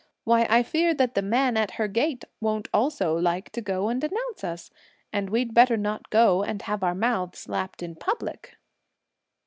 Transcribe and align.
Why 0.23 0.47
I 0.49 0.63
fear 0.63 0.95
that 0.95 1.13
the 1.13 1.21
man 1.21 1.55
at 1.57 1.73
her 1.77 1.87
gate 1.87 2.23
won't 2.39 2.67
also 2.73 3.15
like 3.15 3.51
to 3.51 3.61
go 3.61 3.87
and 3.87 4.03
announce 4.03 4.43
us! 4.43 4.71
and 5.13 5.29
we'd 5.29 5.53
better 5.53 5.77
not 5.77 6.09
go 6.09 6.41
and 6.41 6.59
have 6.63 6.81
our 6.83 6.95
mouths 6.95 7.37
slapped 7.37 7.83
in 7.83 7.93
public!" 7.93 8.57